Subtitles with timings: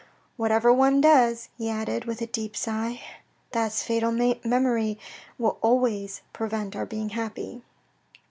[0.35, 3.01] "Whatever one does," he added, with a deep sigh,
[3.53, 4.97] "ths fatal memory
[5.37, 7.61] will always prevent our being happy."